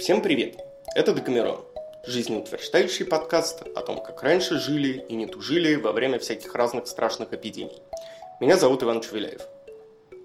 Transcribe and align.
Всем 0.00 0.22
привет! 0.22 0.56
Это 0.94 1.12
Декамерон, 1.12 1.62
жизнеутверждающий 2.06 3.04
подкаст 3.04 3.60
о 3.76 3.82
том, 3.82 4.02
как 4.02 4.22
раньше 4.22 4.58
жили 4.58 5.04
и 5.10 5.14
не 5.14 5.26
тужили 5.26 5.74
во 5.74 5.92
время 5.92 6.18
всяких 6.18 6.54
разных 6.54 6.86
страшных 6.86 7.34
эпидемий. 7.34 7.82
Меня 8.40 8.56
зовут 8.56 8.82
Иван 8.82 9.02
Чувеляев. 9.02 9.42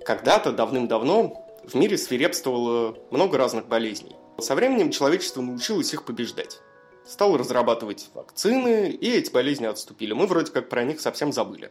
Когда-то, 0.05 0.53
давным-давно, 0.53 1.45
в 1.65 1.75
мире 1.75 1.97
свирепствовало 1.97 2.97
много 3.11 3.37
разных 3.37 3.67
болезней. 3.67 4.15
Со 4.39 4.55
временем 4.55 4.91
человечество 4.91 5.41
научилось 5.41 5.93
их 5.93 6.05
побеждать. 6.05 6.61
Стало 7.05 7.37
разрабатывать 7.37 8.07
вакцины, 8.13 8.91
и 8.91 9.11
эти 9.11 9.29
болезни 9.29 9.65
отступили. 9.65 10.13
Мы 10.13 10.25
вроде 10.25 10.53
как 10.53 10.69
про 10.69 10.85
них 10.85 11.01
совсем 11.01 11.33
забыли. 11.33 11.69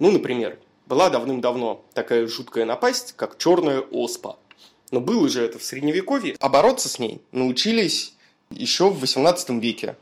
Ну, 0.00 0.10
например, 0.10 0.58
была 0.86 1.08
давным-давно 1.08 1.84
такая 1.94 2.26
жуткая 2.26 2.64
напасть, 2.64 3.12
как 3.16 3.38
черная 3.38 3.78
оспа– 3.78 4.40
но 4.90 5.00
было 5.00 5.28
же 5.28 5.42
это 5.42 5.58
в 5.58 5.64
Средневековье. 5.64 6.36
А 6.40 6.48
бороться 6.48 6.88
с 6.88 6.98
ней 6.98 7.20
научились 7.32 8.14
еще 8.50 8.90
в 8.90 9.00
18 9.00 9.50
веке. 9.62 9.96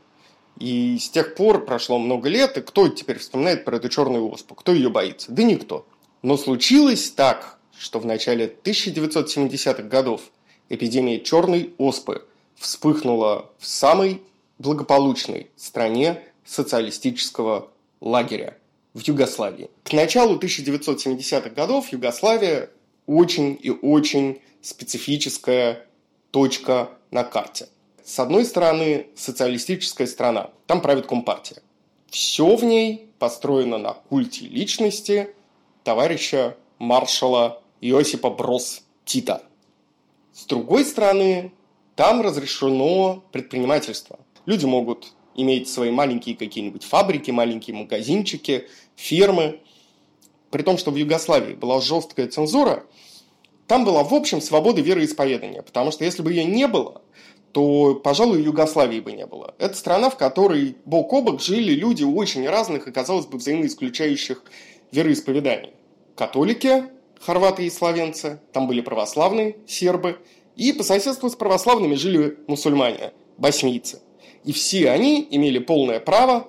И 0.59 0.97
с 0.99 1.09
тех 1.09 1.35
пор 1.35 1.65
прошло 1.65 1.99
много 1.99 2.29
лет, 2.29 2.57
и 2.57 2.61
кто 2.61 2.87
теперь 2.87 3.19
вспоминает 3.19 3.63
про 3.63 3.77
эту 3.77 3.89
черную 3.89 4.31
оспу? 4.31 4.55
Кто 4.55 4.71
ее 4.71 4.89
боится? 4.89 5.31
Да 5.31 5.43
никто. 5.43 5.85
Но 6.23 6.35
случилось 6.35 7.11
так, 7.11 7.59
что 7.77 7.99
в 7.99 8.05
начале 8.05 8.53
1970-х 8.63 9.83
годов 9.83 10.21
эпидемия 10.69 11.19
черной 11.19 11.73
оспы 11.77 12.25
вспыхнула 12.55 13.51
в 13.59 13.67
самой 13.67 14.21
благополучной 14.57 15.47
стране 15.55 16.23
социалистического 16.43 17.69
лагеря 18.01 18.57
в 18.93 19.01
Югославии. 19.01 19.69
К 19.83 19.93
началу 19.93 20.39
1970-х 20.39 21.49
годов 21.51 21.89
Югославия 21.89 22.71
очень 23.05 23.57
и 23.61 23.69
очень 23.69 24.41
специфическая 24.67 25.85
точка 26.31 26.89
на 27.09 27.23
карте. 27.23 27.69
С 28.03 28.19
одной 28.19 28.43
стороны, 28.43 29.07
социалистическая 29.15 30.07
страна. 30.07 30.49
Там 30.65 30.81
правит 30.81 31.07
Компартия. 31.07 31.61
Все 32.09 32.55
в 32.55 32.63
ней 32.65 33.09
построено 33.17 33.77
на 33.77 33.93
культе 33.93 34.45
личности 34.45 35.33
товарища 35.83 36.57
маршала 36.79 37.61
Иосипа 37.79 38.29
Брос 38.29 38.83
Тита. 39.05 39.41
С 40.33 40.45
другой 40.45 40.83
стороны, 40.83 41.53
там 41.95 42.21
разрешено 42.21 43.23
предпринимательство. 43.31 44.19
Люди 44.45 44.65
могут 44.65 45.13
иметь 45.35 45.69
свои 45.69 45.91
маленькие 45.91 46.35
какие-нибудь 46.35 46.83
фабрики, 46.83 47.31
маленькие 47.31 47.75
магазинчики, 47.75 48.67
фирмы. 48.97 49.61
При 50.51 50.61
том, 50.61 50.77
что 50.77 50.91
в 50.91 50.97
Югославии 50.97 51.53
была 51.53 51.79
жесткая 51.79 52.27
цензура, 52.27 52.85
там 53.67 53.83
была, 53.83 54.03
в 54.03 54.13
общем, 54.13 54.41
свобода 54.41 54.81
вероисповедания, 54.81 55.61
потому 55.61 55.91
что 55.91 56.05
если 56.05 56.21
бы 56.21 56.31
ее 56.31 56.45
не 56.45 56.67
было, 56.67 57.01
то, 57.51 57.95
пожалуй, 57.95 58.41
Югославии 58.41 58.99
бы 58.99 59.11
не 59.11 59.25
было. 59.25 59.55
Это 59.57 59.75
страна, 59.75 60.09
в 60.09 60.17
которой 60.17 60.77
бок 60.85 61.11
о 61.13 61.21
бок 61.21 61.41
жили 61.41 61.73
люди 61.73 62.03
очень 62.03 62.47
разных 62.47 62.87
и, 62.87 62.91
казалось 62.91 63.25
бы, 63.25 63.37
взаимоисключающих 63.37 64.43
вероисповеданий. 64.91 65.71
Католики, 66.15 66.85
хорваты 67.19 67.65
и 67.65 67.69
словенцы, 67.69 68.39
там 68.53 68.67
были 68.67 68.81
православные, 68.81 69.57
сербы, 69.67 70.17
и 70.55 70.73
по 70.73 70.83
соседству 70.83 71.29
с 71.29 71.35
православными 71.35 71.95
жили 71.95 72.37
мусульмане, 72.47 73.11
боснийцы. 73.37 74.01
И 74.43 74.51
все 74.53 74.89
они 74.89 75.27
имели 75.29 75.59
полное 75.59 75.99
право 75.99 76.47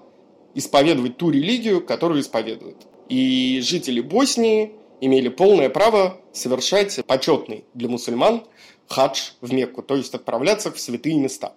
исповедовать 0.55 1.17
ту 1.17 1.31
религию, 1.31 1.85
которую 1.85 2.21
исповедуют. 2.21 2.87
И 3.09 3.61
жители 3.63 4.01
Боснии 4.01 4.73
имели 5.01 5.29
полное 5.29 5.69
право 5.69 6.21
совершать 6.33 7.05
почетный 7.07 7.65
для 7.75 7.89
мусульман 7.89 8.45
хадж 8.89 9.33
в 9.41 9.53
Мекку, 9.53 9.83
то 9.83 9.97
есть 9.97 10.15
отправляться 10.15 10.73
в 10.73 10.81
святые 10.81 11.17
места. 11.17 11.53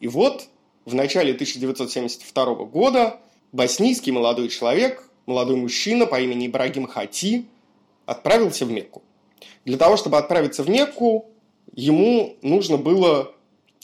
И 0.00 0.08
вот 0.08 0.48
в 0.84 0.94
начале 0.94 1.32
1972 1.32 2.54
года 2.64 3.20
боснийский 3.52 4.12
молодой 4.12 4.48
человек, 4.48 5.08
молодой 5.26 5.56
мужчина 5.56 6.06
по 6.06 6.20
имени 6.20 6.46
Ибрагим 6.46 6.86
Хати, 6.86 7.46
отправился 8.06 8.64
в 8.64 8.70
Мекку. 8.70 9.02
Для 9.64 9.76
того, 9.76 9.96
чтобы 9.96 10.18
отправиться 10.18 10.62
в 10.62 10.70
Мекку, 10.70 11.26
ему 11.74 12.36
нужно 12.42 12.76
было 12.76 13.34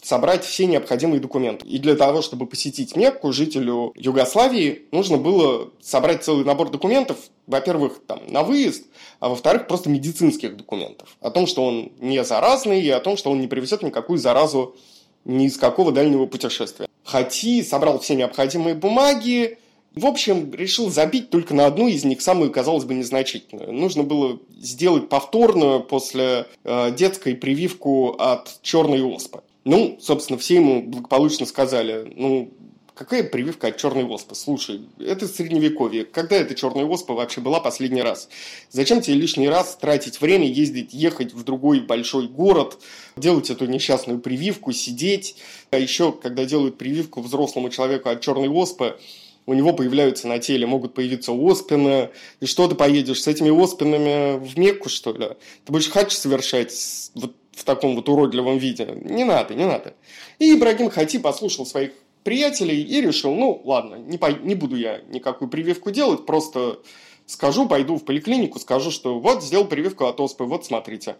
собрать 0.04 0.44
все 0.44 0.66
необходимые 0.66 1.20
документы. 1.20 1.66
И 1.66 1.78
для 1.78 1.96
того, 1.96 2.22
чтобы 2.22 2.46
посетить 2.46 2.94
Мекку, 2.94 3.32
жителю 3.32 3.92
Югославии 3.96 4.82
нужно 4.92 5.16
было 5.16 5.70
собрать 5.80 6.22
целый 6.22 6.44
набор 6.44 6.70
документов, 6.70 7.16
во-первых, 7.46 8.00
там, 8.06 8.20
на 8.28 8.42
выезд, 8.42 8.84
а 9.20 9.30
во-вторых, 9.30 9.66
просто 9.66 9.88
медицинских 9.88 10.56
документов. 10.56 11.16
О 11.20 11.30
том, 11.30 11.46
что 11.46 11.64
он 11.64 11.92
не 12.00 12.22
заразный, 12.22 12.82
и 12.82 12.90
о 12.90 13.00
том, 13.00 13.16
что 13.16 13.30
он 13.30 13.40
не 13.40 13.46
привезет 13.46 13.82
никакую 13.82 14.18
заразу 14.18 14.76
ни 15.24 15.46
из 15.46 15.56
какого 15.56 15.90
дальнего 15.90 16.26
путешествия. 16.26 16.86
Хати 17.04 17.62
собрал 17.62 17.98
все 17.98 18.14
необходимые 18.14 18.74
бумаги, 18.74 19.58
в 19.94 20.06
общем, 20.06 20.52
решил 20.52 20.90
забить 20.90 21.30
только 21.30 21.54
на 21.54 21.66
одну 21.66 21.86
из 21.86 22.04
них, 22.04 22.20
самую, 22.20 22.50
казалось 22.50 22.84
бы, 22.84 22.94
незначительную. 22.94 23.72
Нужно 23.72 24.02
было 24.02 24.40
сделать 24.58 25.08
повторную 25.08 25.84
после 25.84 26.46
э, 26.64 26.90
детской 26.90 27.36
прививку 27.36 28.16
от 28.18 28.58
черной 28.62 29.02
оспы. 29.02 29.42
Ну, 29.64 29.98
собственно, 30.00 30.38
все 30.38 30.56
ему 30.56 30.82
благополучно 30.82 31.46
сказали, 31.46 32.12
ну, 32.14 32.52
какая 32.94 33.24
прививка 33.24 33.68
от 33.68 33.76
черной 33.76 34.04
оспы? 34.04 34.34
Слушай, 34.34 34.82
это 34.98 35.26
средневековье. 35.26 36.04
Когда 36.04 36.36
эта 36.36 36.54
черная 36.54 36.84
оспа 36.84 37.14
вообще 37.14 37.40
была 37.40 37.60
последний 37.60 38.02
раз? 38.02 38.28
Зачем 38.70 39.00
тебе 39.00 39.16
лишний 39.16 39.48
раз 39.48 39.76
тратить 39.76 40.20
время, 40.20 40.46
ездить, 40.46 40.92
ехать 40.92 41.32
в 41.32 41.44
другой 41.44 41.80
большой 41.80 42.28
город, 42.28 42.78
делать 43.16 43.50
эту 43.50 43.66
несчастную 43.66 44.20
прививку, 44.20 44.72
сидеть? 44.72 45.36
А 45.70 45.78
еще, 45.78 46.12
когда 46.12 46.44
делают 46.44 46.78
прививку 46.78 47.20
взрослому 47.20 47.70
человеку 47.70 48.10
от 48.10 48.20
черной 48.20 48.48
оспы, 48.48 48.98
у 49.46 49.54
него 49.54 49.74
появляются 49.74 50.26
на 50.26 50.38
теле, 50.38 50.66
могут 50.66 50.94
появиться 50.94 51.32
оспины, 51.32 52.10
и 52.40 52.46
что 52.46 52.66
ты 52.66 52.74
поедешь 52.74 53.22
с 53.22 53.26
этими 53.26 53.50
оспинами 53.50 54.38
в 54.38 54.58
Мекку, 54.58 54.88
что 54.88 55.12
ли? 55.12 55.28
Ты 55.64 55.72
будешь 55.72 55.90
хадж 55.90 56.14
совершать 56.14 57.10
вот 57.14 57.34
в 57.56 57.64
таком 57.64 57.96
вот 57.96 58.08
уродливом 58.08 58.58
виде. 58.58 58.96
Не 59.02 59.24
надо, 59.24 59.54
не 59.54 59.66
надо. 59.66 59.94
И 60.38 60.54
Ибрагим 60.54 60.90
Хати 60.90 61.18
послушал 61.18 61.66
своих 61.66 61.92
приятелей 62.24 62.82
и 62.82 63.00
решил, 63.00 63.34
ну 63.34 63.60
ладно, 63.64 63.96
не, 63.96 64.18
по, 64.18 64.32
не 64.32 64.54
буду 64.54 64.76
я 64.76 65.00
никакую 65.08 65.48
прививку 65.48 65.90
делать, 65.90 66.26
просто 66.26 66.80
скажу, 67.26 67.68
пойду 67.68 67.96
в 67.96 68.04
поликлинику, 68.04 68.58
скажу, 68.58 68.90
что 68.90 69.20
вот 69.20 69.44
сделал 69.44 69.66
прививку 69.66 70.06
от 70.06 70.18
оспы, 70.20 70.44
вот 70.44 70.64
смотрите. 70.64 71.16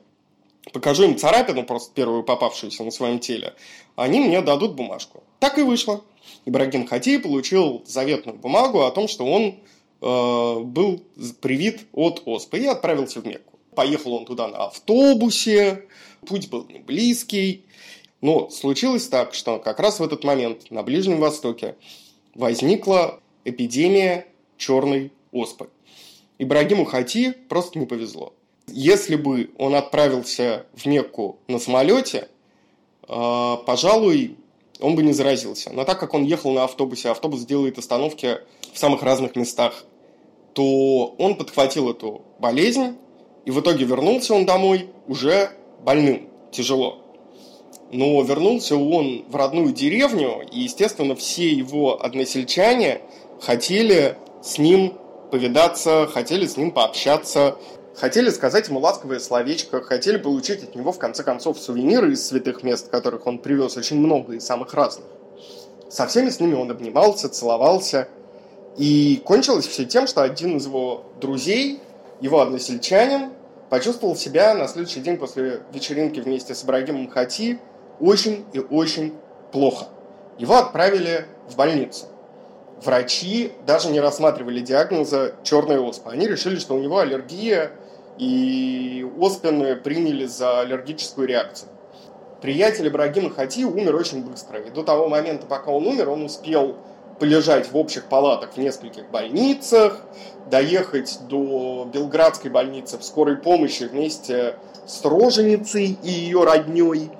Покажу 0.73 1.05
им 1.05 1.19
царапину, 1.19 1.65
просто 1.65 1.93
первую 1.94 2.23
попавшуюся 2.23 2.84
на 2.84 2.91
своем 2.91 3.19
теле. 3.19 3.55
Они 3.97 4.19
мне 4.19 4.41
дадут 4.41 4.75
бумажку. 4.75 5.23
Так 5.39 5.59
и 5.59 5.62
вышло. 5.62 6.03
Ибрагим 6.47 6.87
Хати 6.87 7.19
получил 7.19 7.83
заветную 7.87 8.39
бумагу 8.39 8.83
о 8.83 8.91
том, 8.91 9.06
что 9.06 9.27
он 9.27 9.56
э, 10.00 10.61
был 10.61 11.03
привит 11.43 11.87
от 11.93 12.23
оспы 12.25 12.61
и 12.61 12.67
отправился 12.67 13.21
в 13.21 13.27
Мекку. 13.27 13.53
Поехал 13.75 14.15
он 14.15 14.25
туда 14.25 14.49
на 14.49 14.67
автобусе, 14.67 15.85
путь 16.27 16.49
был 16.49 16.67
не 16.69 16.79
близкий. 16.79 17.65
Но 18.21 18.49
случилось 18.49 19.07
так, 19.09 19.35
что 19.35 19.59
как 19.59 19.81
раз 19.81 20.01
в 20.01 20.03
этот 20.03 20.25
момент 20.25 20.71
на 20.71 20.83
Ближнем 20.83 21.21
Востоке 21.21 21.77
возникла 22.35 23.21
эпидемия 23.45 24.27
черной 24.57 25.12
оспы. 25.33 25.69
Ибрагиму 26.39 26.85
Хати 26.85 27.33
просто 27.49 27.79
не 27.79 27.87
повезло. 27.87 28.33
Если 28.67 29.17
бы 29.17 29.51
он 29.59 29.75
отправился 29.75 30.67
в 30.73 30.87
Мекку 30.87 31.39
на 31.49 31.59
самолете, 31.59 32.29
э, 33.06 33.56
пожалуй, 33.67 34.37
он 34.81 34.97
бы 34.97 35.03
не 35.03 35.12
заразился. 35.12 35.71
Но 35.73 35.85
так 35.85 36.01
как 36.01 36.15
он 36.15 36.25
ехал 36.25 36.53
на 36.53 36.65
автобусе, 36.65 37.11
автобус 37.11 37.45
делает 37.45 37.79
остановки 37.79 38.39
в 38.73 38.79
самых 38.79 39.03
разных 39.03 39.37
местах, 39.37 39.85
то 40.55 41.15
он 41.19 41.37
подхватил 41.37 41.91
эту 41.91 42.23
болезнь, 42.38 42.97
и 43.44 43.50
в 43.50 43.61
итоге 43.61 43.85
вернулся 43.85 44.35
он 44.35 44.46
домой 44.46 44.91
уже 45.06 45.50
больным, 45.81 46.29
тяжело. 46.50 47.00
Но 47.93 48.20
вернулся 48.23 48.76
он 48.76 49.25
в 49.29 49.37
родную 49.37 49.73
деревню, 49.73 50.43
и, 50.50 50.61
естественно, 50.61 51.14
все 51.14 51.49
его 51.49 52.02
односельчане 52.02 53.02
хотели 53.41 54.17
с 54.43 54.58
ним 54.58 54.94
повидаться, 55.31 56.08
хотели 56.12 56.46
с 56.46 56.56
ним 56.56 56.70
пообщаться, 56.70 57.56
хотели 57.94 58.31
сказать 58.31 58.69
ему 58.69 58.81
ласковое 58.81 59.20
словечко, 59.20 59.82
хотели 59.82 60.17
получить 60.17 60.62
от 60.62 60.75
него, 60.75 60.93
в 60.93 60.99
конце 60.99 61.23
концов, 61.23 61.58
сувениры 61.58 62.12
из 62.12 62.26
святых 62.26 62.62
мест, 62.62 62.88
которых 62.88 63.26
он 63.26 63.38
привез 63.38 63.76
очень 63.76 63.99
много 63.99 64.35
и 64.35 64.41
самых 64.41 64.75
разных. 64.75 65.06
Со 65.88 66.06
всеми 66.06 66.31
с 66.31 66.41
ними 66.41 66.55
он 66.55 66.70
обнимался, 66.70 67.29
целовался. 67.29 68.08
И 68.76 69.23
кончилось 69.25 69.67
все 69.67 69.85
тем, 69.85 70.08
что 70.08 70.23
один 70.23 70.56
из 70.56 70.67
его 70.67 71.05
друзей, 71.20 71.79
его 72.20 72.40
односельчанин, 72.40 73.31
почувствовал 73.70 74.16
себя 74.16 74.55
на 74.55 74.69
следующий 74.69 75.00
день 75.00 75.16
после 75.16 75.62
вечеринки 75.72 76.20
вместе 76.20 76.55
с 76.55 76.64
Ибрагимом 76.64 77.08
Хати 77.08 77.58
очень 78.00 78.44
и 78.52 78.58
очень 78.58 79.14
плохо. 79.52 79.87
Его 80.38 80.56
отправили 80.56 81.26
в 81.49 81.56
больницу. 81.56 82.06
Врачи 82.82 83.52
даже 83.66 83.88
не 83.88 84.00
рассматривали 84.00 84.61
диагноза 84.61 85.34
черная 85.43 85.81
оспа. 85.81 86.11
Они 86.11 86.26
решили, 86.26 86.56
что 86.56 86.75
у 86.75 86.81
него 86.81 86.99
аллергия, 86.99 87.72
и 88.19 89.06
оспины 89.19 89.76
приняли 89.76 90.26
за 90.26 90.60
аллергическую 90.60 91.26
реакцию. 91.26 91.70
приятель 92.40 92.88
Ибрагима 92.88 93.31
Хати 93.31 93.64
умер 93.64 93.96
очень 93.96 94.25
быстро. 94.25 94.60
И 94.60 94.70
до 94.70 94.82
того 94.82 95.08
момента, 95.08 95.46
пока 95.46 95.70
он 95.70 95.87
умер, 95.87 96.10
он 96.10 96.25
успел 96.25 96.76
полежать 97.19 97.70
в 97.70 97.76
общих 97.76 98.06
палатах 98.06 98.55
в 98.55 98.56
нескольких 98.58 99.08
больницах, 99.11 100.00
доехать 100.50 101.19
до 101.28 101.88
Белградской 101.93 102.50
больницы 102.50 102.99
в 102.99 103.05
скорой 103.05 103.37
помощи 103.37 103.84
вместе 103.84 104.56
с 104.87 105.05
роженицей 105.05 105.99
и 106.02 106.11
ее 106.11 106.44
родней, 106.44 107.11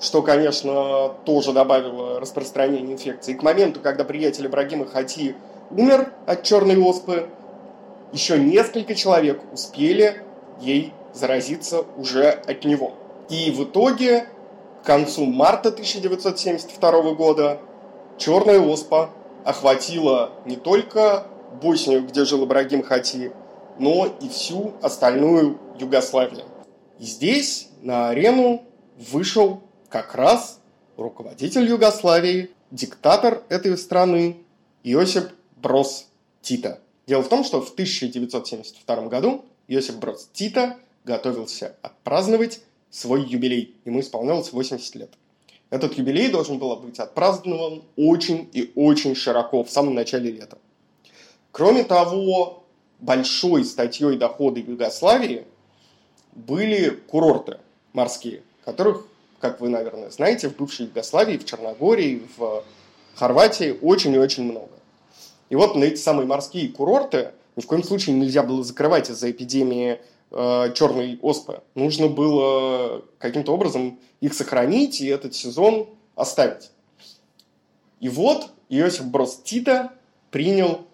что, 0.00 0.22
конечно, 0.22 1.10
тоже 1.24 1.52
добавило 1.52 2.20
распространение 2.20 2.94
инфекции. 2.94 3.32
И 3.32 3.34
к 3.34 3.42
моменту, 3.42 3.80
когда 3.80 4.04
приятель 4.04 4.46
Ибрагима 4.46 4.86
Хати 4.86 5.36
умер 5.70 6.12
от 6.26 6.42
черной 6.42 6.78
оспы, 6.78 7.28
еще 8.12 8.38
несколько 8.38 8.94
человек 8.94 9.40
успели 9.52 10.22
ей 10.60 10.92
заразиться 11.12 11.84
уже 11.96 12.30
от 12.30 12.64
него. 12.64 12.92
И 13.28 13.50
в 13.50 13.64
итоге, 13.64 14.26
к 14.82 14.86
концу 14.86 15.24
марта 15.24 15.68
1972 15.68 17.14
года, 17.14 17.58
черная 18.18 18.60
оспа 18.60 19.10
охватила 19.44 20.32
не 20.46 20.56
только 20.56 21.26
Боснию, 21.60 22.06
где 22.06 22.24
жил 22.24 22.44
Ибрагим 22.44 22.82
Хати, 22.82 23.32
но 23.78 24.06
и 24.20 24.28
всю 24.28 24.74
остальную 24.82 25.58
Югославию. 25.78 26.44
И 26.98 27.04
здесь 27.04 27.68
на 27.82 28.10
арену 28.10 28.64
вышел 28.96 29.62
как 29.88 30.14
раз 30.14 30.60
руководитель 30.96 31.68
Югославии, 31.68 32.50
диктатор 32.70 33.42
этой 33.48 33.76
страны 33.76 34.38
Иосип 34.82 35.24
Брос 35.56 36.08
Тита. 36.40 36.80
Дело 37.06 37.22
в 37.22 37.28
том, 37.28 37.44
что 37.44 37.60
в 37.60 37.70
1972 37.72 39.08
году 39.08 39.44
Иосип 39.68 39.96
Брос 39.96 40.28
Тита 40.32 40.76
готовился 41.04 41.76
отпраздновать 41.82 42.60
свой 42.90 43.24
юбилей. 43.24 43.76
Ему 43.84 44.00
исполнялось 44.00 44.52
80 44.52 44.94
лет. 44.94 45.10
Этот 45.72 45.94
юбилей 45.94 46.28
должен 46.28 46.58
был 46.58 46.76
быть 46.76 46.98
отпразднован 46.98 47.82
очень 47.96 48.46
и 48.52 48.70
очень 48.74 49.14
широко 49.14 49.64
в 49.64 49.70
самом 49.70 49.94
начале 49.94 50.30
лета. 50.30 50.58
Кроме 51.50 51.82
того, 51.82 52.64
большой 53.00 53.64
статьей 53.64 54.18
дохода 54.18 54.60
Югославии 54.60 55.46
были 56.32 56.90
курорты 56.90 57.56
морские, 57.94 58.42
которых, 58.66 59.06
как 59.40 59.62
вы, 59.62 59.70
наверное, 59.70 60.10
знаете, 60.10 60.50
в 60.50 60.56
бывшей 60.56 60.84
Югославии, 60.86 61.38
в 61.38 61.46
Черногории, 61.46 62.20
в 62.36 62.64
Хорватии 63.14 63.74
очень 63.80 64.12
и 64.12 64.18
очень 64.18 64.44
много. 64.44 64.72
И 65.48 65.56
вот 65.56 65.74
на 65.74 65.84
эти 65.84 65.96
самые 65.96 66.26
морские 66.26 66.68
курорты 66.68 67.30
ни 67.56 67.62
в 67.62 67.66
коем 67.66 67.82
случае 67.82 68.14
нельзя 68.16 68.42
было 68.42 68.62
закрывать 68.62 69.08
из-за 69.08 69.30
эпидемии 69.30 70.00
э, 70.32 70.72
черной 70.74 71.18
оспы. 71.22 71.62
Нужно 71.74 72.08
было 72.08 73.02
каким-то 73.18 73.52
образом 73.52 73.98
их 74.20 74.34
сохранить 74.34 75.00
и 75.00 75.06
этот 75.06 75.34
сезон 75.34 75.88
оставить. 76.14 76.70
И 78.00 78.08
вот 78.08 78.50
Иосиф 78.68 79.06
Брос 79.06 79.40
Тита 79.44 79.92
принял 80.30 80.86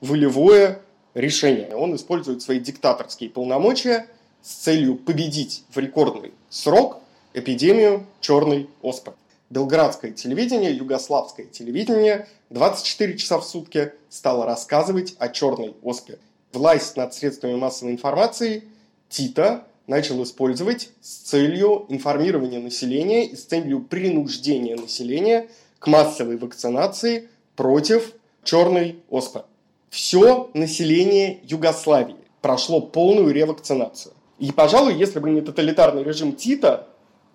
волевое 0.00 0.82
решение. 1.14 1.74
Он 1.74 1.96
использует 1.96 2.42
свои 2.42 2.60
диктаторские 2.60 3.30
полномочия 3.30 4.06
с 4.42 4.52
целью 4.52 4.96
победить 4.96 5.64
в 5.70 5.78
рекордный 5.78 6.32
срок 6.48 7.00
эпидемию 7.34 8.06
черной 8.20 8.68
оспы. 8.82 9.14
Белградское 9.50 10.10
телевидение, 10.10 10.74
югославское 10.74 11.46
телевидение 11.46 12.28
24 12.50 13.16
часа 13.16 13.38
в 13.38 13.44
сутки 13.44 13.92
стало 14.08 14.44
рассказывать 14.44 15.14
о 15.18 15.28
черной 15.28 15.74
оспе. 15.82 16.18
Власть 16.52 16.96
над 16.96 17.14
средствами 17.14 17.54
массовой 17.54 17.92
информации 17.92 18.64
Тита 19.08 19.66
начал 19.86 20.22
использовать 20.22 20.90
с 21.00 21.16
целью 21.16 21.86
информирования 21.88 22.60
населения 22.60 23.26
и 23.26 23.36
с 23.36 23.44
целью 23.44 23.80
принуждения 23.80 24.76
населения 24.76 25.48
к 25.78 25.86
массовой 25.86 26.36
вакцинации 26.36 27.28
против 27.54 28.12
черной 28.42 29.00
оспы. 29.10 29.44
Все 29.90 30.50
население 30.54 31.40
Югославии 31.44 32.16
прошло 32.40 32.80
полную 32.80 33.32
ревакцинацию. 33.32 34.14
И, 34.38 34.52
пожалуй, 34.52 34.94
если 34.94 35.18
бы 35.18 35.30
не 35.30 35.40
тоталитарный 35.40 36.02
режим 36.02 36.34
Тита, 36.34 36.88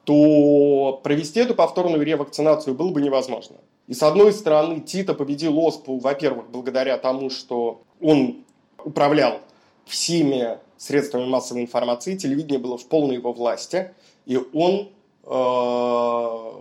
то 0.04 1.00
провести 1.04 1.40
эту 1.40 1.56
повторную 1.56 2.04
ревакцинацию 2.04 2.75
было 2.75 2.90
бы 2.92 3.02
невозможно. 3.02 3.57
И 3.88 3.94
с 3.94 4.04
одной 4.04 4.34
стороны, 4.34 4.80
Тита 4.80 5.14
победил 5.14 5.57
Оспу, 5.60 5.98
во-первых, 5.98 6.50
благодаря 6.50 6.98
тому, 6.98 7.30
что 7.30 7.81
он 8.00 8.46
управлял 8.86 9.39
всеми 9.86 10.57
средствами 10.78 11.25
массовой 11.25 11.62
информации, 11.62 12.18
телевидение 12.18 12.60
было 12.60 12.78
в 12.78 12.86
полной 12.88 13.16
его 13.16 13.33
власти, 13.33 13.92
и 14.25 14.38
он 14.38 14.89
э, 15.24 16.51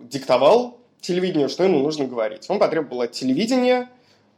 диктовал 0.00 0.78
телевидению, 1.00 1.48
что 1.48 1.64
ему 1.64 1.78
нужно 1.80 2.06
говорить. 2.06 2.46
Он 2.48 2.58
потребовал 2.58 3.02
от 3.02 3.12
телевидения 3.12 3.90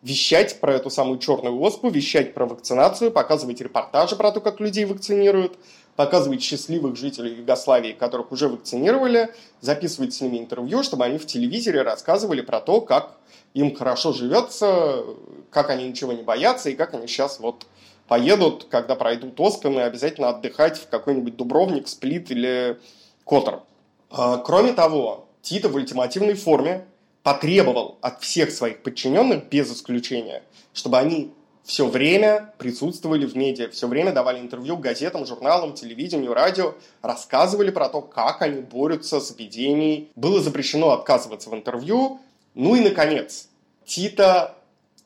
вещать 0.02 0.60
про 0.60 0.74
эту 0.74 0.90
самую 0.90 1.18
черную 1.18 1.60
оспу, 1.60 1.90
вещать 1.90 2.34
про 2.34 2.46
вакцинацию, 2.46 3.10
показывать 3.10 3.60
репортажи 3.60 4.16
про 4.16 4.32
то, 4.32 4.40
как 4.40 4.60
людей 4.60 4.84
вакцинируют, 4.84 5.58
показывать 6.00 6.42
счастливых 6.42 6.96
жителей 6.96 7.34
Югославии, 7.34 7.92
которых 7.92 8.32
уже 8.32 8.48
вакцинировали, 8.48 9.34
записывать 9.60 10.14
с 10.14 10.22
ними 10.22 10.38
интервью, 10.38 10.82
чтобы 10.82 11.04
они 11.04 11.18
в 11.18 11.26
телевизоре 11.26 11.82
рассказывали 11.82 12.40
про 12.40 12.62
то, 12.62 12.80
как 12.80 13.18
им 13.52 13.76
хорошо 13.76 14.14
живется, 14.14 15.04
как 15.50 15.68
они 15.68 15.86
ничего 15.86 16.14
не 16.14 16.22
боятся 16.22 16.70
и 16.70 16.74
как 16.74 16.94
они 16.94 17.06
сейчас 17.06 17.38
вот 17.38 17.66
поедут, 18.08 18.64
когда 18.70 18.94
пройдут 18.94 19.38
Оспины, 19.38 19.80
обязательно 19.80 20.30
отдыхать 20.30 20.78
в 20.78 20.88
какой-нибудь 20.88 21.36
Дубровник, 21.36 21.86
Сплит 21.86 22.30
или 22.30 22.78
Котор. 23.26 23.64
А, 24.08 24.38
кроме 24.38 24.72
того, 24.72 25.26
Тита 25.42 25.68
в 25.68 25.74
ультимативной 25.74 26.32
форме 26.32 26.86
потребовал 27.22 27.98
от 28.00 28.22
всех 28.22 28.52
своих 28.52 28.82
подчиненных, 28.82 29.50
без 29.50 29.70
исключения, 29.70 30.44
чтобы 30.72 30.96
они 30.96 31.34
все 31.70 31.86
время 31.86 32.52
присутствовали 32.58 33.24
в 33.24 33.36
медиа, 33.36 33.68
все 33.70 33.86
время 33.86 34.10
давали 34.12 34.40
интервью 34.40 34.76
газетам, 34.76 35.24
журналам, 35.24 35.72
телевидению, 35.72 36.34
радио, 36.34 36.74
рассказывали 37.00 37.70
про 37.70 37.88
то, 37.88 38.02
как 38.02 38.42
они 38.42 38.60
борются 38.60 39.20
с 39.20 39.30
эпидемией. 39.30 40.10
Было 40.16 40.40
запрещено 40.40 40.90
отказываться 40.90 41.48
в 41.48 41.54
интервью. 41.54 42.18
Ну 42.56 42.74
и, 42.74 42.80
наконец, 42.80 43.48
Тита 43.86 44.56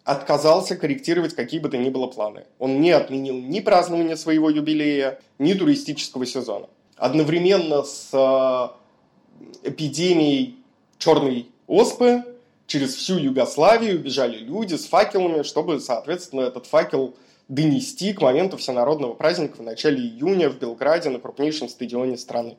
отказался 0.05 0.75
корректировать 0.77 1.35
какие 1.35 1.61
бы 1.61 1.69
то 1.69 1.77
ни 1.77 1.91
было 1.91 2.07
планы. 2.07 2.45
Он 2.59 2.81
не 2.81 2.93
отменил 2.93 3.39
ни 3.39 3.61
празднования 3.61 4.17
своего 4.17 4.49
юбилея, 4.49 5.21
ни 5.39 5.53
туристического 5.53 6.25
сезона. 6.25 6.69
Одновременно 6.97 7.83
с 7.83 8.09
э, 8.11 9.69
эпидемией 9.69 10.57
черной 10.97 11.51
оспы 11.67 12.25
через 12.67 12.95
всю 12.95 13.19
Югославию 13.19 13.99
бежали 13.99 14.39
люди 14.39 14.75
с 14.75 14.87
факелами, 14.87 15.43
чтобы, 15.43 15.81
соответственно, 15.81 16.43
этот 16.43 16.67
факел 16.67 17.17
донести 17.49 18.13
к 18.13 18.21
моменту 18.23 18.57
всенародного 18.57 19.15
праздника 19.15 19.57
в 19.57 19.63
начале 19.63 19.99
июня 19.99 20.49
в 20.49 20.59
Белграде 20.59 21.11
на 21.11 21.19
крупнейшем 21.19 21.69
стадионе 21.69 22.17
страны. 22.17 22.57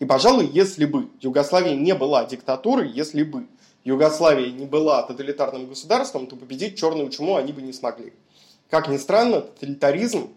И, 0.00 0.04
пожалуй, 0.04 0.48
если 0.52 0.84
бы 0.84 1.08
Югославия 1.20 1.74
не 1.74 1.94
была 1.94 2.24
диктатурой, 2.24 2.90
если 2.90 3.22
бы 3.22 3.46
Югославия 3.84 4.50
не 4.50 4.66
была 4.66 5.02
тоталитарным 5.02 5.66
государством, 5.66 6.26
то 6.26 6.36
победить 6.36 6.78
черную 6.78 7.10
чуму 7.10 7.36
они 7.36 7.52
бы 7.52 7.62
не 7.62 7.72
смогли. 7.72 8.12
Как 8.70 8.88
ни 8.88 8.96
странно, 8.96 9.40
тоталитаризм 9.40 10.30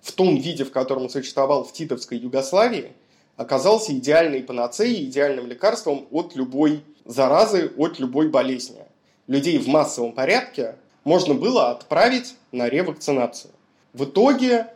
в 0.00 0.12
том 0.12 0.36
виде, 0.36 0.64
в 0.64 0.72
котором 0.72 1.04
он 1.04 1.10
существовал 1.10 1.64
в 1.64 1.72
титовской 1.72 2.18
Югославии, 2.18 2.92
оказался 3.36 3.92
идеальной 3.92 4.42
панацеей, 4.42 5.04
идеальным 5.04 5.46
лекарством 5.46 6.06
от 6.10 6.34
любой 6.34 6.82
заразы 7.04 7.72
от 7.76 7.98
любой 7.98 8.28
болезни. 8.28 8.82
Людей 9.26 9.58
в 9.58 9.68
массовом 9.68 10.12
порядке 10.12 10.76
можно 11.04 11.34
было 11.34 11.70
отправить 11.70 12.34
на 12.52 12.68
ревакцинацию. 12.68 13.52
В 13.92 14.04
итоге 14.04 14.68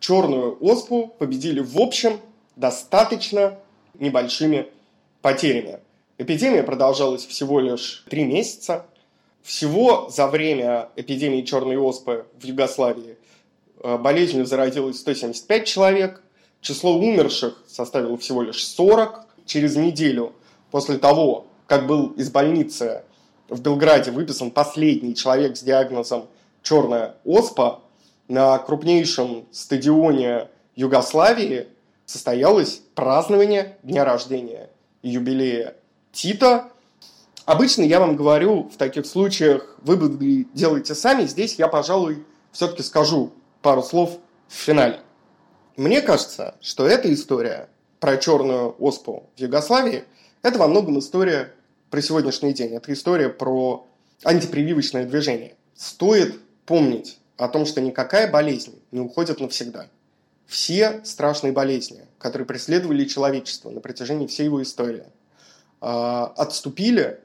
черную 0.00 0.56
оспу 0.60 1.14
победили 1.18 1.60
в 1.60 1.78
общем 1.78 2.20
достаточно 2.56 3.58
небольшими 3.98 4.68
потерями. 5.22 5.80
Эпидемия 6.18 6.62
продолжалась 6.62 7.24
всего 7.26 7.60
лишь 7.60 8.04
три 8.08 8.24
месяца. 8.24 8.86
Всего 9.42 10.08
за 10.08 10.26
время 10.26 10.88
эпидемии 10.96 11.42
черной 11.42 11.76
оспы 11.76 12.26
в 12.38 12.44
Югославии 12.44 13.18
э, 13.82 13.98
болезнью 13.98 14.46
заразилось 14.46 15.00
175 15.00 15.66
человек. 15.66 16.22
Число 16.60 16.96
умерших 16.96 17.62
составило 17.66 18.16
всего 18.16 18.42
лишь 18.42 18.66
40. 18.66 19.26
Через 19.44 19.76
неделю 19.76 20.32
после 20.70 20.96
того, 20.96 21.46
как 21.66 21.86
был 21.86 22.08
из 22.10 22.30
больницы 22.30 23.02
в 23.48 23.60
Белграде 23.60 24.10
выписан 24.10 24.50
последний 24.50 25.14
человек 25.14 25.56
с 25.56 25.62
диагнозом 25.62 26.26
черная 26.62 27.16
оспа, 27.24 27.80
на 28.28 28.58
крупнейшем 28.58 29.46
стадионе 29.52 30.48
Югославии 30.76 31.68
состоялось 32.06 32.80
празднование 32.94 33.76
дня 33.82 34.04
рождения 34.04 34.70
и 35.02 35.10
юбилея 35.10 35.76
Тита. 36.12 36.70
Обычно 37.44 37.82
я 37.82 38.00
вам 38.00 38.16
говорю 38.16 38.70
в 38.70 38.76
таких 38.76 39.04
случаях, 39.04 39.76
выводы 39.82 40.46
делайте 40.54 40.94
сами. 40.94 41.26
Здесь 41.26 41.56
я, 41.56 41.68
пожалуй, 41.68 42.24
все-таки 42.50 42.82
скажу 42.82 43.32
пару 43.60 43.82
слов 43.82 44.18
в 44.48 44.54
финале. 44.54 45.00
Мне 45.76 46.00
кажется, 46.00 46.54
что 46.60 46.86
эта 46.86 47.12
история 47.12 47.68
про 48.00 48.16
черную 48.16 48.74
оспу 48.78 49.28
в 49.36 49.40
Югославии, 49.40 50.04
это 50.44 50.58
во 50.58 50.68
многом 50.68 50.98
история 50.98 51.52
про 51.90 52.02
сегодняшний 52.02 52.52
день. 52.52 52.74
Это 52.74 52.92
история 52.92 53.30
про 53.30 53.86
антипрививочное 54.24 55.06
движение. 55.06 55.56
Стоит 55.74 56.38
помнить 56.66 57.18
о 57.38 57.48
том, 57.48 57.64
что 57.64 57.80
никакая 57.80 58.30
болезнь 58.30 58.78
не 58.92 59.00
уходит 59.00 59.40
навсегда. 59.40 59.88
Все 60.46 61.00
страшные 61.04 61.54
болезни, 61.54 62.02
которые 62.18 62.46
преследовали 62.46 63.06
человечество 63.06 63.70
на 63.70 63.80
протяжении 63.80 64.26
всей 64.26 64.44
его 64.44 64.62
истории, 64.62 65.04
а, 65.80 66.26
отступили 66.36 67.20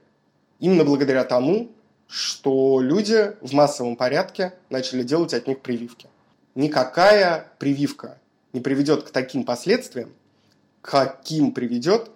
именно 0.62 0.86
благодаря 0.86 1.26
тому, 1.26 1.70
что 2.08 2.80
люди 2.80 3.34
в 3.42 3.52
массовом 3.52 3.98
порядке 3.98 4.54
начали 4.70 5.04
делать 5.04 5.34
от 5.34 5.46
них 5.46 5.60
прививки. 5.60 6.08
Никакая 6.56 7.52
прививка 7.60 8.18
не 8.54 8.62
приведет 8.62 9.04
к 9.04 9.12
таким 9.12 9.44
последствиям, 9.44 10.14
каким 10.82 11.52
приведет 11.52 12.10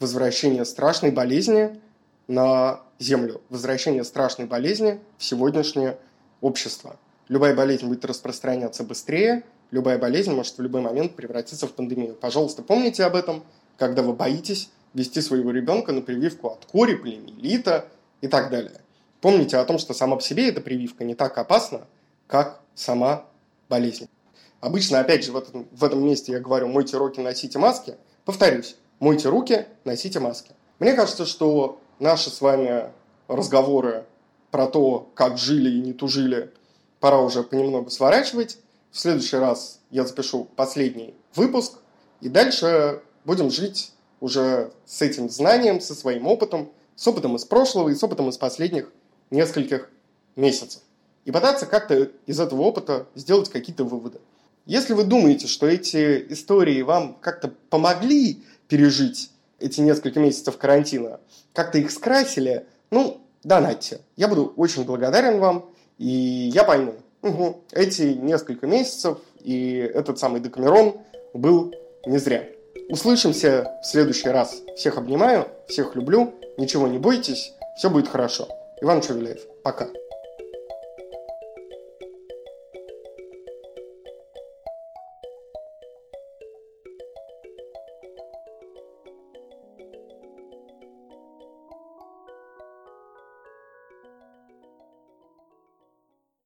возвращение 0.00 0.64
страшной 0.64 1.12
болезни 1.12 1.78
на 2.26 2.80
Землю, 2.98 3.40
возвращение 3.50 4.02
страшной 4.02 4.46
болезни 4.46 4.98
в 5.18 5.24
сегодняшнее 5.24 5.98
общество. 6.40 6.96
Любая 7.28 7.54
болезнь 7.54 7.86
будет 7.86 8.04
распространяться 8.04 8.82
быстрее, 8.82 9.44
любая 9.70 9.98
болезнь 9.98 10.32
может 10.32 10.58
в 10.58 10.62
любой 10.62 10.80
момент 10.80 11.14
превратиться 11.14 11.66
в 11.66 11.72
пандемию. 11.72 12.14
Пожалуйста, 12.14 12.62
помните 12.62 13.04
об 13.04 13.14
этом, 13.14 13.44
когда 13.76 14.02
вы 14.02 14.14
боитесь 14.14 14.70
вести 14.94 15.20
своего 15.20 15.50
ребенка 15.50 15.92
на 15.92 16.00
прививку 16.00 16.48
от 16.48 16.64
кори, 16.64 16.96
полиомиелита 16.96 17.86
и 18.20 18.26
так 18.26 18.50
далее. 18.50 18.80
Помните 19.20 19.58
о 19.58 19.64
том, 19.64 19.78
что 19.78 19.94
сама 19.94 20.16
по 20.16 20.22
себе 20.22 20.48
эта 20.48 20.60
прививка 20.60 21.04
не 21.04 21.14
так 21.14 21.36
опасна, 21.38 21.86
как 22.26 22.60
сама 22.74 23.26
болезнь. 23.68 24.08
Обычно, 24.60 25.00
опять 25.00 25.24
же, 25.24 25.32
в 25.32 25.36
этом, 25.36 25.68
в 25.70 25.84
этом 25.84 26.04
месте 26.04 26.32
я 26.32 26.40
говорю, 26.40 26.68
мойте 26.68 26.96
руки, 26.96 27.20
носите 27.20 27.58
маски. 27.58 27.94
Повторюсь, 28.24 28.76
мойте 29.00 29.28
руки, 29.28 29.66
носите 29.84 30.20
маски. 30.20 30.52
Мне 30.78 30.92
кажется, 30.92 31.26
что 31.26 31.80
наши 31.98 32.30
с 32.30 32.40
вами 32.40 32.92
разговоры 33.26 34.04
про 34.50 34.66
то, 34.66 35.10
как 35.14 35.38
жили 35.38 35.70
и 35.70 35.80
не 35.80 35.92
тужили, 35.92 36.52
пора 37.00 37.20
уже 37.20 37.42
понемногу 37.42 37.90
сворачивать. 37.90 38.58
В 38.92 38.98
следующий 38.98 39.36
раз 39.36 39.80
я 39.90 40.04
запишу 40.04 40.46
последний 40.56 41.14
выпуск, 41.34 41.78
и 42.20 42.28
дальше 42.28 43.02
будем 43.24 43.50
жить 43.50 43.92
уже 44.20 44.72
с 44.84 45.00
этим 45.02 45.30
знанием, 45.30 45.80
со 45.80 45.94
своим 45.94 46.26
опытом, 46.26 46.70
с 46.94 47.06
опытом 47.06 47.36
из 47.36 47.44
прошлого 47.44 47.88
и 47.88 47.94
с 47.94 48.02
опытом 48.02 48.28
из 48.28 48.36
последних 48.36 48.92
нескольких 49.30 49.90
месяцев. 50.36 50.82
И 51.24 51.30
пытаться 51.30 51.66
как-то 51.66 52.10
из 52.26 52.40
этого 52.40 52.62
опыта 52.62 53.06
сделать 53.14 53.48
какие-то 53.48 53.84
выводы. 53.84 54.20
Если 54.66 54.92
вы 54.92 55.04
думаете, 55.04 55.46
что 55.46 55.66
эти 55.66 56.32
истории 56.32 56.82
вам 56.82 57.16
как-то 57.20 57.52
помогли 57.70 58.42
пережить 58.70 59.30
эти 59.58 59.80
несколько 59.82 60.20
месяцев 60.20 60.56
карантина, 60.56 61.20
как-то 61.52 61.76
их 61.76 61.90
скрасили, 61.90 62.66
ну, 62.90 63.20
донатьте. 63.42 64.00
Я 64.16 64.28
буду 64.28 64.54
очень 64.56 64.84
благодарен 64.84 65.38
вам, 65.38 65.68
и 65.98 66.06
я 66.06 66.64
пойму, 66.64 66.94
угу, 67.20 67.62
эти 67.72 68.02
несколько 68.14 68.66
месяцев 68.66 69.18
и 69.40 69.90
этот 69.94 70.18
самый 70.18 70.40
Декамерон 70.40 71.00
был 71.34 71.74
не 72.06 72.18
зря. 72.18 72.46
Услышимся 72.88 73.78
в 73.82 73.86
следующий 73.86 74.28
раз. 74.28 74.62
Всех 74.76 74.96
обнимаю, 74.96 75.48
всех 75.68 75.94
люблю, 75.94 76.34
ничего 76.56 76.88
не 76.88 76.98
бойтесь, 76.98 77.52
все 77.76 77.90
будет 77.90 78.08
хорошо. 78.08 78.48
Иван 78.80 79.02
Чувелеев. 79.02 79.40
Пока. 79.62 79.88